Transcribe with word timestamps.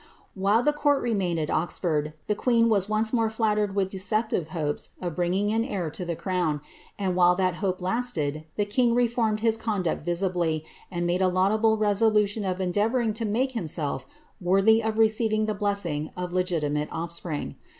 While 0.33 0.63
tlic 0.63 0.77
court 0.77 1.03
remained 1.03 1.37
at 1.37 1.51
Oxford, 1.51 2.13
the 2.25 2.33
queen 2.33 2.69
was 2.69 2.89
once 2.89 3.13
more 3.13 3.29
fist* 3.29 3.37
lered 3.39 3.75
with 3.75 3.91
deceptive 3.91 4.47
hopes 4.47 4.95
of 4.99 5.13
bringing 5.13 5.51
an 5.53 5.63
heir 5.63 5.91
to 5.91 6.03
the 6.03 6.15
crown; 6.15 6.59
and, 6.97 7.15
while 7.15 7.35
that 7.35 7.57
hope 7.57 7.83
lasted, 7.83 8.45
the 8.55 8.65
king 8.65 8.95
reformed 8.95 9.41
his 9.41 9.57
conduct 9.57 10.03
visibly, 10.03 10.65
and 10.89 11.05
made 11.05 11.21
a 11.21 11.27
laudable 11.27 11.77
resolution 11.77 12.43
of 12.45 12.59
endeavouring 12.59 13.13
to 13.13 13.25
make 13.25 13.51
himself 13.51 14.07
worthy 14.41 14.81
of 14.81 14.97
receiving 14.97 15.45
the 15.45 15.53
blessing 15.53 16.09
of 16.17 16.33
legitimate 16.33 16.89
offspring. 16.91 17.55